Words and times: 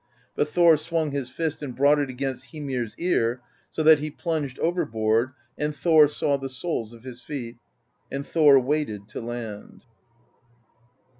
But 0.35 0.49
Thor 0.49 0.77
swung 0.77 1.11
his 1.11 1.29
fist 1.29 1.61
and 1.61 1.75
brought 1.75 1.99
it 1.99 2.09
against 2.09 2.45
Hymir's 2.47 2.95
ear, 2.97 3.39
so 3.69 3.83
that 3.83 3.99
he 3.99 4.09
plunged 4.09 4.57
overboard, 4.57 5.33
and 5.59 5.75
Thor 5.75 6.07
saw 6.07 6.37
the 6.39 6.49
soles 6.49 6.91
of 6.91 7.03
his 7.03 7.21
feet. 7.21 7.57
And 8.11 8.25
Thor 8.25 8.59
waded 8.59 9.07
to 9.09 9.21
land." 9.21 9.85